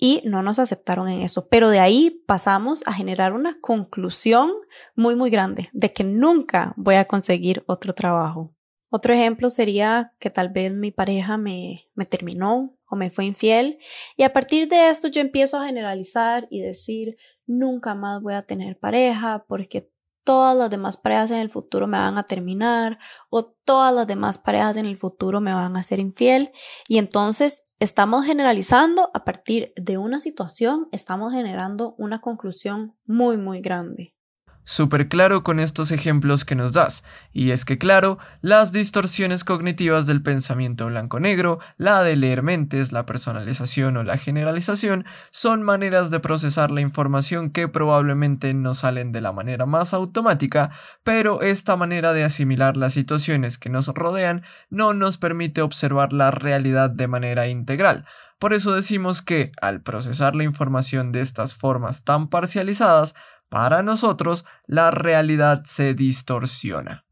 y 0.00 0.22
no 0.24 0.42
nos 0.42 0.58
aceptaron 0.58 1.08
en 1.08 1.20
eso. 1.20 1.46
Pero 1.48 1.68
de 1.70 1.78
ahí 1.78 2.22
pasamos 2.26 2.82
a 2.86 2.92
generar 2.92 3.34
una 3.34 3.60
conclusión 3.60 4.50
muy, 4.96 5.14
muy 5.14 5.30
grande 5.30 5.68
de 5.72 5.92
que 5.92 6.02
nunca 6.02 6.72
voy 6.76 6.96
a 6.96 7.04
conseguir 7.04 7.62
otro 7.66 7.94
trabajo. 7.94 8.54
Otro 8.92 9.14
ejemplo 9.14 9.50
sería 9.50 10.14
que 10.18 10.30
tal 10.30 10.48
vez 10.48 10.72
mi 10.72 10.90
pareja 10.90 11.36
me, 11.36 11.88
me 11.94 12.06
terminó 12.06 12.76
o 12.90 12.96
me 12.96 13.10
fue 13.10 13.24
infiel 13.24 13.78
y 14.16 14.24
a 14.24 14.32
partir 14.32 14.66
de 14.68 14.88
esto 14.88 15.06
yo 15.06 15.20
empiezo 15.20 15.58
a 15.58 15.66
generalizar 15.66 16.48
y 16.50 16.60
decir 16.60 17.16
nunca 17.46 17.94
más 17.94 18.20
voy 18.20 18.34
a 18.34 18.42
tener 18.42 18.76
pareja 18.78 19.44
porque 19.46 19.92
todas 20.24 20.56
las 20.56 20.70
demás 20.70 20.96
parejas 20.96 21.30
en 21.30 21.38
el 21.38 21.50
futuro 21.50 21.86
me 21.86 21.98
van 21.98 22.18
a 22.18 22.24
terminar 22.24 22.98
o 23.30 23.44
todas 23.64 23.94
las 23.94 24.06
demás 24.06 24.38
parejas 24.38 24.76
en 24.76 24.86
el 24.86 24.96
futuro 24.96 25.40
me 25.40 25.52
van 25.52 25.76
a 25.76 25.82
ser 25.82 25.98
infiel. 25.98 26.52
Y 26.88 26.98
entonces 26.98 27.62
estamos 27.78 28.24
generalizando 28.24 29.10
a 29.14 29.24
partir 29.24 29.72
de 29.76 29.98
una 29.98 30.20
situación, 30.20 30.88
estamos 30.92 31.32
generando 31.32 31.94
una 31.98 32.20
conclusión 32.20 32.96
muy 33.06 33.36
muy 33.36 33.60
grande 33.60 34.14
súper 34.64 35.08
claro 35.08 35.42
con 35.42 35.60
estos 35.60 35.90
ejemplos 35.90 36.44
que 36.44 36.54
nos 36.54 36.72
das, 36.72 37.04
y 37.32 37.50
es 37.50 37.64
que 37.64 37.78
claro, 37.78 38.18
las 38.40 38.72
distorsiones 38.72 39.44
cognitivas 39.44 40.06
del 40.06 40.22
pensamiento 40.22 40.86
blanco-negro, 40.86 41.58
la 41.76 42.02
de 42.02 42.16
leer 42.16 42.42
mentes, 42.42 42.92
la 42.92 43.06
personalización 43.06 43.96
o 43.96 44.02
la 44.02 44.18
generalización, 44.18 45.04
son 45.30 45.62
maneras 45.62 46.10
de 46.10 46.20
procesar 46.20 46.70
la 46.70 46.80
información 46.80 47.50
que 47.50 47.68
probablemente 47.68 48.54
no 48.54 48.74
salen 48.74 49.12
de 49.12 49.20
la 49.20 49.32
manera 49.32 49.66
más 49.66 49.94
automática, 49.94 50.70
pero 51.04 51.42
esta 51.42 51.76
manera 51.76 52.12
de 52.12 52.24
asimilar 52.24 52.76
las 52.76 52.92
situaciones 52.92 53.58
que 53.58 53.70
nos 53.70 53.88
rodean 53.88 54.42
no 54.68 54.94
nos 54.94 55.18
permite 55.18 55.62
observar 55.62 56.12
la 56.12 56.30
realidad 56.30 56.90
de 56.90 57.08
manera 57.08 57.48
integral, 57.48 58.04
por 58.40 58.54
eso 58.54 58.74
decimos 58.74 59.20
que, 59.20 59.52
al 59.60 59.82
procesar 59.82 60.34
la 60.34 60.44
información 60.44 61.12
de 61.12 61.20
estas 61.20 61.54
formas 61.54 62.04
tan 62.04 62.28
parcializadas, 62.30 63.14
para 63.50 63.82
nosotros 63.82 64.46
la 64.66 64.90
realidad 64.90 65.64
se 65.64 65.92
distorsiona. 65.92 67.04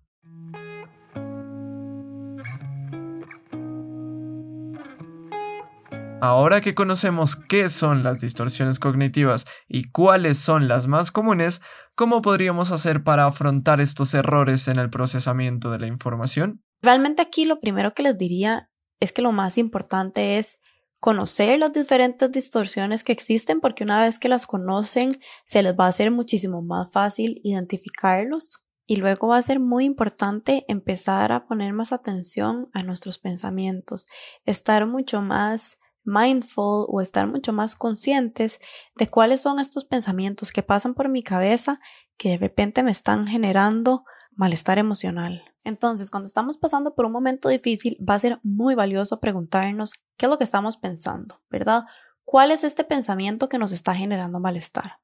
Ahora 6.21 6.61
que 6.61 6.75
conocemos 6.75 7.37
qué 7.37 7.69
son 7.69 8.03
las 8.03 8.21
distorsiones 8.21 8.81
cognitivas 8.81 9.47
y 9.69 9.91
cuáles 9.91 10.39
son 10.39 10.67
las 10.67 10.89
más 10.89 11.13
comunes, 11.13 11.61
¿cómo 11.95 12.23
podríamos 12.23 12.73
hacer 12.73 13.05
para 13.05 13.27
afrontar 13.27 13.81
estos 13.81 14.15
errores 14.15 14.67
en 14.67 14.81
el 14.81 14.91
procesamiento 14.91 15.71
de 15.71 15.79
la 15.79 15.87
información? 15.87 16.61
Realmente 16.83 17.23
aquí 17.23 17.45
lo 17.45 17.61
primero 17.61 17.95
que 17.95 18.03
les 18.03 18.19
diría 18.19 18.69
es 18.99 19.13
que 19.13 19.23
lo 19.23 19.31
más 19.31 19.59
importante 19.59 20.39
es 20.39 20.61
conocer 21.01 21.59
las 21.59 21.73
diferentes 21.73 22.31
distorsiones 22.33 23.05
que 23.05 23.13
existen 23.13 23.61
porque 23.61 23.85
una 23.85 24.03
vez 24.03 24.19
que 24.19 24.29
las 24.29 24.47
conocen 24.47 25.11
se 25.45 25.63
les 25.63 25.75
va 25.75 25.87
a 25.87 25.89
hacer 25.89 26.11
muchísimo 26.11 26.63
más 26.63 26.91
fácil 26.91 27.41
identificarlos 27.45 28.65
y 28.87 28.97
luego 28.97 29.29
va 29.29 29.37
a 29.37 29.43
ser 29.43 29.61
muy 29.61 29.85
importante 29.85 30.65
empezar 30.67 31.31
a 31.31 31.45
poner 31.45 31.73
más 31.75 31.93
atención 31.93 32.71
a 32.73 32.83
nuestros 32.83 33.19
pensamientos, 33.19 34.07
estar 34.47 34.87
mucho 34.87 35.21
más 35.21 35.79
mindful 36.05 36.87
o 36.89 37.01
estar 37.03 37.27
mucho 37.27 37.53
más 37.53 37.77
conscientes 37.77 38.59
de 38.97 39.07
cuáles 39.09 39.43
son 39.43 39.61
estos 39.61 39.85
pensamientos 39.85 40.53
que 40.53 40.63
pasan 40.63 40.95
por 40.95 41.11
mi 41.11 41.23
cabeza 41.23 41.81
que 42.17 42.31
de 42.31 42.39
repente 42.39 42.83
me 42.83 42.91
están 42.91 43.27
generando 43.27 44.05
malestar 44.33 44.79
emocional. 44.79 45.45
Entonces, 45.69 46.09
cuando 46.09 46.27
estamos 46.27 46.57
pasando 46.57 46.95
por 46.95 47.05
un 47.05 47.13
momento 47.13 47.51
difícil, 47.51 47.99
va 48.01 48.15
a 48.15 48.19
ser 48.19 48.41
muy 48.43 48.75
valioso 48.75 49.21
preguntarnos 49.21 49.93
qué 50.17 50.25
es 50.25 50.31
lo 50.31 50.39
que 50.39 50.45
estamos 50.45 50.79
pensando, 50.79 51.43
¿verdad? 51.51 51.85
¿Cuál 52.25 52.53
es 52.53 52.65
este 52.65 52.85
pensamiento 52.85 53.51
que 53.51 53.59
nos 53.59 53.73
está 53.73 53.95
generando 53.95 54.41
malestar? 54.41 54.99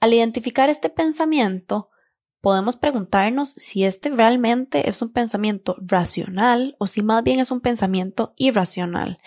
Al 0.00 0.12
identificar 0.12 0.68
este 0.68 0.90
pensamiento, 0.90 1.90
podemos 2.40 2.76
preguntarnos 2.76 3.50
si 3.50 3.84
este 3.84 4.08
realmente 4.08 4.88
es 4.90 5.00
un 5.00 5.12
pensamiento 5.12 5.76
racional 5.80 6.74
o 6.80 6.88
si 6.88 7.02
más 7.02 7.22
bien 7.22 7.38
es 7.38 7.52
un 7.52 7.60
pensamiento 7.60 8.34
irracional. 8.36 9.18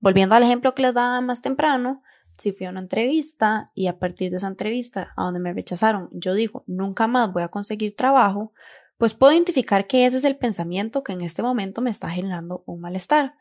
Volviendo 0.00 0.34
al 0.34 0.42
ejemplo 0.42 0.74
que 0.74 0.82
les 0.82 0.92
daba 0.92 1.18
más 1.22 1.40
temprano, 1.40 2.02
si 2.36 2.52
fui 2.52 2.66
a 2.66 2.70
una 2.70 2.80
entrevista 2.80 3.70
y 3.74 3.86
a 3.86 3.98
partir 3.98 4.30
de 4.30 4.36
esa 4.36 4.48
entrevista 4.48 5.14
a 5.16 5.24
donde 5.24 5.40
me 5.40 5.54
rechazaron, 5.54 6.10
yo 6.12 6.34
digo, 6.34 6.62
nunca 6.66 7.06
más 7.06 7.32
voy 7.32 7.42
a 7.42 7.48
conseguir 7.48 7.96
trabajo, 7.96 8.52
pues 8.98 9.14
puedo 9.14 9.32
identificar 9.32 9.86
que 9.86 10.06
ese 10.06 10.16
es 10.16 10.24
el 10.24 10.36
pensamiento 10.36 11.02
que 11.02 11.12
en 11.12 11.20
este 11.20 11.42
momento 11.42 11.82
me 11.82 11.90
está 11.90 12.10
generando 12.10 12.62
un 12.66 12.80
malestar. 12.80 13.36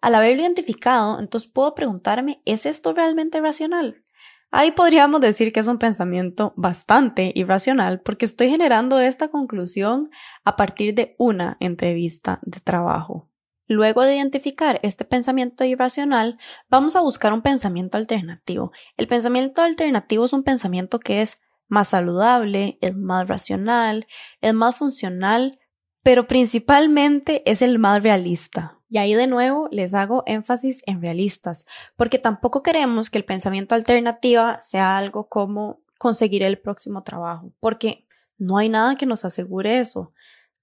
Al 0.00 0.14
haberlo 0.14 0.42
identificado, 0.42 1.18
entonces 1.20 1.50
puedo 1.50 1.74
preguntarme, 1.74 2.40
¿es 2.44 2.66
esto 2.66 2.92
realmente 2.92 3.40
racional? 3.40 4.04
Ahí 4.50 4.70
podríamos 4.70 5.20
decir 5.20 5.52
que 5.52 5.60
es 5.60 5.66
un 5.66 5.78
pensamiento 5.78 6.52
bastante 6.56 7.32
irracional 7.34 8.00
porque 8.00 8.24
estoy 8.24 8.50
generando 8.50 9.00
esta 9.00 9.28
conclusión 9.28 10.10
a 10.44 10.54
partir 10.54 10.94
de 10.94 11.16
una 11.18 11.56
entrevista 11.58 12.38
de 12.42 12.60
trabajo. 12.60 13.28
Luego 13.66 14.02
de 14.02 14.16
identificar 14.16 14.78
este 14.82 15.04
pensamiento 15.04 15.64
irracional, 15.64 16.38
vamos 16.68 16.96
a 16.96 17.00
buscar 17.00 17.32
un 17.32 17.40
pensamiento 17.40 17.96
alternativo. 17.96 18.72
El 18.96 19.08
pensamiento 19.08 19.62
alternativo 19.62 20.26
es 20.26 20.34
un 20.34 20.44
pensamiento 20.44 21.00
que 21.00 21.22
es 21.22 21.38
más 21.74 21.88
saludable, 21.88 22.78
es 22.80 22.96
más 22.96 23.28
racional, 23.28 24.06
es 24.40 24.54
más 24.54 24.76
funcional, 24.76 25.58
pero 26.02 26.26
principalmente 26.26 27.42
es 27.50 27.60
el 27.60 27.78
más 27.78 28.02
realista. 28.02 28.78
Y 28.88 28.98
ahí 28.98 29.14
de 29.14 29.26
nuevo 29.26 29.68
les 29.72 29.92
hago 29.92 30.22
énfasis 30.26 30.82
en 30.86 31.02
realistas, 31.02 31.66
porque 31.96 32.18
tampoco 32.18 32.62
queremos 32.62 33.10
que 33.10 33.18
el 33.18 33.24
pensamiento 33.24 33.74
alternativa 33.74 34.60
sea 34.60 34.96
algo 34.96 35.28
como 35.28 35.82
conseguir 35.98 36.44
el 36.44 36.60
próximo 36.60 37.02
trabajo, 37.02 37.52
porque 37.58 38.06
no 38.38 38.58
hay 38.58 38.68
nada 38.68 38.94
que 38.94 39.06
nos 39.06 39.24
asegure 39.24 39.80
eso. 39.80 40.12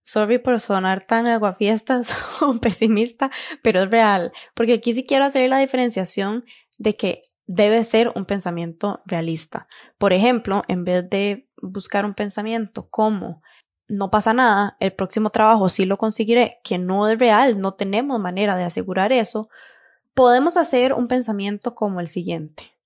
Sorry 0.04 0.40
por 0.40 0.60
sonar 0.60 1.06
tan 1.06 1.28
aguafiestas 1.28 2.16
o 2.42 2.54
pesimista, 2.60 3.30
pero 3.62 3.82
es 3.82 3.92
real, 3.92 4.32
porque 4.54 4.74
aquí 4.74 4.94
sí 4.94 5.06
quiero 5.06 5.26
hacer 5.26 5.50
la 5.50 5.58
diferenciación 5.58 6.46
de 6.78 6.96
que 6.96 7.22
debe 7.54 7.84
ser 7.84 8.14
un 8.16 8.24
pensamiento 8.24 9.02
realista. 9.06 9.68
Por 9.98 10.14
ejemplo, 10.14 10.64
en 10.70 10.86
vez 10.86 11.10
de 11.10 11.50
buscar 11.62 12.06
un 12.06 12.14
pensamiento 12.14 12.88
como 12.90 13.42
no 13.90 14.10
pasa 14.10 14.34
nada, 14.34 14.78
el 14.80 14.94
próximo 14.94 15.32
trabajo 15.32 15.68
sí 15.68 15.84
lo 15.84 15.98
conseguiré, 15.98 16.60
que 16.64 16.78
no 16.78 17.10
es 17.10 17.20
real, 17.20 17.60
no 17.60 17.74
tenemos 17.74 18.22
manera 18.22 18.56
de 18.56 18.64
asegurar 18.64 19.12
eso, 19.12 19.50
podemos 20.14 20.56
hacer 20.56 20.94
un 20.94 21.10
pensamiento 21.10 21.76
como 21.76 22.00
el 22.00 22.08
siguiente. 22.08 22.78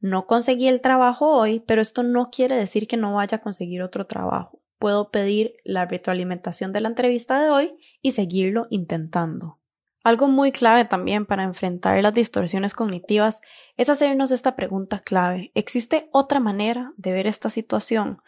No 0.00 0.26
conseguí 0.26 0.68
el 0.68 0.80
trabajo 0.80 1.36
hoy, 1.36 1.60
pero 1.60 1.82
esto 1.82 2.02
no 2.02 2.30
quiere 2.30 2.56
decir 2.56 2.88
que 2.88 2.96
no 2.96 3.14
vaya 3.14 3.36
a 3.36 3.42
conseguir 3.42 3.82
otro 3.82 4.06
trabajo. 4.06 4.58
Puedo 4.78 5.10
pedir 5.10 5.52
la 5.64 5.84
retroalimentación 5.84 6.72
de 6.72 6.80
la 6.80 6.88
entrevista 6.88 7.42
de 7.42 7.50
hoy 7.50 7.78
y 8.00 8.12
seguirlo 8.12 8.68
intentando. 8.70 9.58
Algo 10.04 10.28
muy 10.28 10.52
clave 10.52 10.84
también 10.84 11.24
para 11.24 11.44
enfrentar 11.44 12.00
las 12.02 12.12
distorsiones 12.12 12.74
cognitivas 12.74 13.40
es 13.78 13.88
hacernos 13.88 14.32
esta 14.32 14.54
pregunta 14.54 15.00
clave. 15.00 15.50
¿Existe 15.54 16.10
otra 16.12 16.40
manera 16.40 16.92
de 16.98 17.12
ver 17.12 17.26
esta 17.26 17.48
situación? 17.48 18.20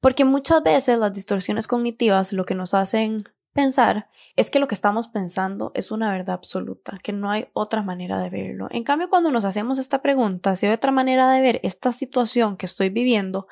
Porque 0.00 0.24
muchas 0.24 0.60
veces 0.64 0.98
las 0.98 1.14
distorsiones 1.14 1.68
cognitivas 1.68 2.32
lo 2.32 2.44
que 2.44 2.56
nos 2.56 2.74
hacen 2.74 3.28
pensar 3.52 4.08
es 4.34 4.50
que 4.50 4.58
lo 4.58 4.66
que 4.66 4.74
estamos 4.74 5.06
pensando 5.06 5.70
es 5.76 5.92
una 5.92 6.10
verdad 6.10 6.34
absoluta, 6.34 6.98
que 7.00 7.12
no 7.12 7.30
hay 7.30 7.46
otra 7.52 7.82
manera 7.82 8.18
de 8.18 8.30
verlo. 8.30 8.66
En 8.72 8.82
cambio, 8.82 9.08
cuando 9.08 9.30
nos 9.30 9.44
hacemos 9.44 9.78
esta 9.78 10.02
pregunta, 10.02 10.56
si 10.56 10.66
hay 10.66 10.72
otra 10.72 10.90
manera 10.90 11.30
de 11.30 11.40
ver 11.40 11.60
esta 11.62 11.92
situación 11.92 12.56
que 12.56 12.66
estoy 12.66 12.88
viviendo, 12.88 13.46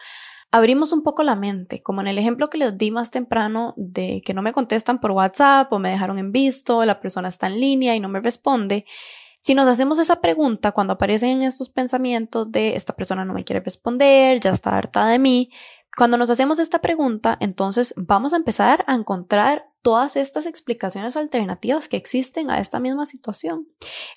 abrimos 0.50 0.92
un 0.92 1.02
poco 1.02 1.22
la 1.22 1.36
mente, 1.36 1.82
como 1.82 2.00
en 2.00 2.06
el 2.06 2.18
ejemplo 2.18 2.48
que 2.50 2.58
les 2.58 2.76
di 2.76 2.90
más 2.90 3.10
temprano 3.10 3.74
de 3.76 4.22
que 4.24 4.34
no 4.34 4.42
me 4.42 4.52
contestan 4.52 5.00
por 5.00 5.12
WhatsApp 5.12 5.72
o 5.72 5.78
me 5.78 5.90
dejaron 5.90 6.18
en 6.18 6.32
visto, 6.32 6.84
la 6.84 7.00
persona 7.00 7.28
está 7.28 7.48
en 7.48 7.60
línea 7.60 7.94
y 7.94 8.00
no 8.00 8.08
me 8.08 8.20
responde. 8.20 8.84
Si 9.38 9.54
nos 9.54 9.68
hacemos 9.68 9.98
esa 9.98 10.20
pregunta 10.20 10.72
cuando 10.72 10.94
aparecen 10.94 11.42
estos 11.42 11.68
pensamientos 11.68 12.50
de 12.50 12.74
esta 12.74 12.94
persona 12.94 13.24
no 13.24 13.34
me 13.34 13.44
quiere 13.44 13.60
responder, 13.60 14.40
ya 14.40 14.50
está 14.50 14.76
harta 14.76 15.06
de 15.06 15.18
mí, 15.18 15.50
cuando 15.98 16.16
nos 16.16 16.30
hacemos 16.30 16.60
esta 16.60 16.78
pregunta, 16.78 17.36
entonces 17.40 17.92
vamos 17.96 18.32
a 18.32 18.36
empezar 18.36 18.84
a 18.86 18.94
encontrar 18.94 19.68
todas 19.82 20.14
estas 20.14 20.46
explicaciones 20.46 21.16
alternativas 21.16 21.88
que 21.88 21.96
existen 21.96 22.52
a 22.52 22.60
esta 22.60 22.78
misma 22.78 23.04
situación. 23.04 23.66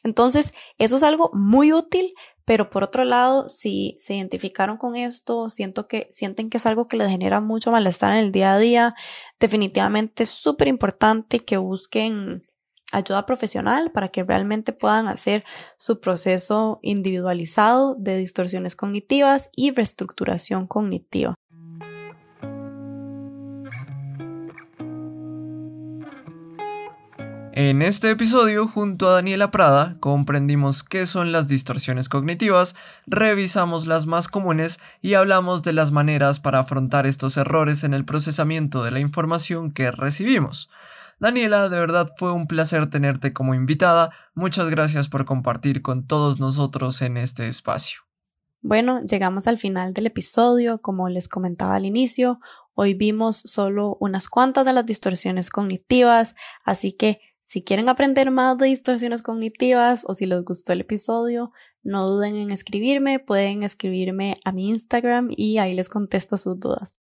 Entonces, 0.04 0.54
eso 0.78 0.96
es 0.96 1.02
algo 1.02 1.32
muy 1.34 1.74
útil 1.74 2.14
Pero 2.46 2.70
por 2.70 2.84
otro 2.84 3.04
lado, 3.06 3.48
si 3.50 3.96
se 4.00 4.16
identificaron 4.16 4.78
con 4.78 4.96
esto, 4.96 5.50
siento 5.50 5.88
que, 5.88 6.08
sienten 6.12 6.50
que 6.50 6.58
es 6.58 6.66
algo 6.66 6.88
que 6.88 6.98
les 6.98 7.10
genera 7.10 7.40
mucho 7.40 7.72
malestar 7.72 8.14
en 8.14 8.20
el 8.20 8.32
día 8.32 8.54
a 8.54 8.60
día, 8.60 8.96
definitivamente 9.40 10.24
es 10.24 10.30
súper 10.30 10.68
importante 10.68 11.40
que 11.40 11.58
busquen 11.58 12.44
ayuda 12.92 13.26
profesional 13.26 13.92
para 13.92 14.10
que 14.10 14.24
realmente 14.24 14.74
puedan 14.74 15.08
hacer 15.08 15.44
su 15.78 16.00
proceso 16.00 16.80
individualizado 16.82 17.96
de 17.96 18.18
distorsiones 18.18 18.76
cognitivas 18.76 19.50
y 19.56 19.72
reestructuración 19.72 20.68
cognitiva. 20.68 21.36
En 27.64 27.84
este 27.84 28.10
episodio, 28.10 28.68
junto 28.68 29.08
a 29.08 29.14
Daniela 29.14 29.52
Prada, 29.52 29.96
comprendimos 30.00 30.82
qué 30.82 31.06
son 31.06 31.32
las 31.32 31.48
distorsiones 31.48 32.10
cognitivas, 32.10 32.76
revisamos 33.06 33.86
las 33.86 34.08
más 34.08 34.28
comunes 34.28 34.80
y 35.00 35.14
hablamos 35.14 35.62
de 35.62 35.72
las 35.72 35.92
maneras 35.92 36.40
para 36.40 36.58
afrontar 36.58 37.06
estos 37.06 37.38
errores 37.38 37.84
en 37.84 37.94
el 37.94 38.04
procesamiento 38.04 38.84
de 38.84 38.90
la 38.90 39.00
información 39.00 39.72
que 39.72 39.92
recibimos. 39.92 40.72
Daniela, 41.20 41.70
de 41.70 41.78
verdad 41.78 42.12
fue 42.18 42.32
un 42.32 42.48
placer 42.48 42.90
tenerte 42.90 43.32
como 43.32 43.54
invitada. 43.54 44.10
Muchas 44.34 44.72
gracias 44.72 45.08
por 45.08 45.26
compartir 45.26 45.84
con 45.84 46.08
todos 46.08 46.40
nosotros 46.40 47.04
en 47.04 47.16
este 47.16 47.48
espacio. 47.48 48.02
Bueno, 48.64 49.02
llegamos 49.04 49.48
al 49.48 49.60
final 49.60 49.94
del 49.94 50.08
episodio, 50.08 50.82
como 50.82 51.10
les 51.10 51.28
comentaba 51.28 51.76
al 51.76 51.86
inicio. 51.86 52.40
Hoy 52.74 52.96
vimos 52.96 53.38
solo 53.38 53.98
unas 54.00 54.30
cuantas 54.30 54.66
de 54.66 54.74
las 54.74 54.88
distorsiones 54.88 55.52
cognitivas, 55.52 56.34
así 56.66 56.94
que 56.94 57.20
si 57.52 57.64
quieren 57.64 57.90
aprender 57.90 58.32
más 58.32 58.58
de 58.58 58.68
distorsiones 58.68 59.24
cognitivas 59.24 60.06
o 60.08 60.14
si 60.14 60.26
les 60.26 60.42
gustó 60.46 60.72
el 60.72 60.80
episodio, 60.80 61.52
no 61.84 62.08
duden 62.08 62.38
en 62.38 62.50
escribirme, 62.50 63.20
pueden 63.20 63.64
escribirme 63.64 64.38
a 64.46 64.54
mi 64.54 64.70
Instagram 64.70 65.28
y 65.36 65.58
ahí 65.58 65.74
les 65.74 65.90
contesto 65.90 66.38
sus 66.38 66.58
dudas. 66.62 67.01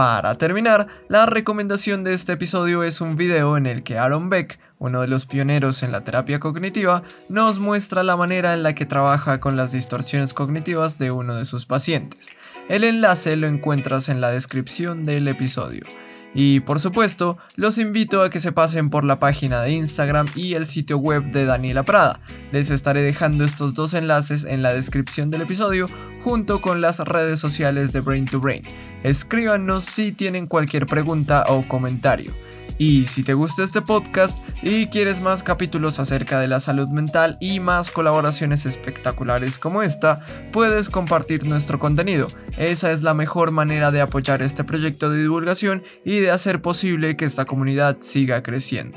Para 0.00 0.34
terminar, 0.36 0.86
la 1.08 1.26
recomendación 1.26 2.04
de 2.04 2.14
este 2.14 2.32
episodio 2.32 2.82
es 2.82 3.02
un 3.02 3.16
video 3.16 3.58
en 3.58 3.66
el 3.66 3.82
que 3.82 3.98
Aaron 3.98 4.30
Beck, 4.30 4.58
uno 4.78 5.02
de 5.02 5.08
los 5.08 5.26
pioneros 5.26 5.82
en 5.82 5.92
la 5.92 6.04
terapia 6.04 6.40
cognitiva, 6.40 7.02
nos 7.28 7.58
muestra 7.58 8.02
la 8.02 8.16
manera 8.16 8.54
en 8.54 8.62
la 8.62 8.74
que 8.74 8.86
trabaja 8.86 9.40
con 9.40 9.58
las 9.58 9.72
distorsiones 9.72 10.32
cognitivas 10.32 10.96
de 10.96 11.10
uno 11.10 11.34
de 11.34 11.44
sus 11.44 11.66
pacientes. 11.66 12.30
El 12.70 12.84
enlace 12.84 13.36
lo 13.36 13.46
encuentras 13.46 14.08
en 14.08 14.22
la 14.22 14.30
descripción 14.30 15.04
del 15.04 15.28
episodio. 15.28 15.84
Y 16.32 16.60
por 16.60 16.80
supuesto, 16.80 17.36
los 17.56 17.76
invito 17.76 18.22
a 18.22 18.30
que 18.30 18.40
se 18.40 18.52
pasen 18.52 18.88
por 18.88 19.04
la 19.04 19.16
página 19.18 19.60
de 19.60 19.72
Instagram 19.72 20.28
y 20.34 20.54
el 20.54 20.64
sitio 20.64 20.96
web 20.96 21.24
de 21.30 21.44
Daniela 21.44 21.82
Prada. 21.82 22.20
Les 22.52 22.70
estaré 22.70 23.02
dejando 23.02 23.44
estos 23.44 23.74
dos 23.74 23.92
enlaces 23.92 24.46
en 24.46 24.62
la 24.62 24.72
descripción 24.72 25.30
del 25.30 25.42
episodio 25.42 25.88
junto 26.22 26.60
con 26.60 26.80
las 26.80 26.98
redes 27.00 27.40
sociales 27.40 27.92
de 27.92 28.00
Brain 28.00 28.26
to 28.26 28.40
Brain. 28.40 28.62
Escríbanos 29.02 29.84
si 29.84 30.12
tienen 30.12 30.46
cualquier 30.46 30.86
pregunta 30.86 31.44
o 31.48 31.66
comentario. 31.66 32.32
Y 32.80 33.04
si 33.04 33.22
te 33.22 33.34
gusta 33.34 33.62
este 33.62 33.82
podcast 33.82 34.38
y 34.62 34.86
quieres 34.86 35.20
más 35.20 35.42
capítulos 35.42 35.98
acerca 35.98 36.40
de 36.40 36.48
la 36.48 36.60
salud 36.60 36.88
mental 36.88 37.36
y 37.38 37.60
más 37.60 37.90
colaboraciones 37.90 38.64
espectaculares 38.64 39.58
como 39.58 39.82
esta, 39.82 40.24
puedes 40.50 40.88
compartir 40.88 41.44
nuestro 41.44 41.78
contenido. 41.78 42.28
Esa 42.56 42.90
es 42.90 43.02
la 43.02 43.12
mejor 43.12 43.50
manera 43.50 43.90
de 43.90 44.00
apoyar 44.00 44.40
este 44.40 44.64
proyecto 44.64 45.10
de 45.10 45.20
divulgación 45.20 45.82
y 46.06 46.20
de 46.20 46.30
hacer 46.30 46.62
posible 46.62 47.18
que 47.18 47.26
esta 47.26 47.44
comunidad 47.44 47.98
siga 48.00 48.42
creciendo. 48.42 48.96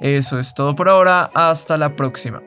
Eso 0.00 0.38
es 0.38 0.54
todo 0.54 0.76
por 0.76 0.88
ahora, 0.88 1.28
hasta 1.34 1.76
la 1.76 1.96
próxima. 1.96 2.40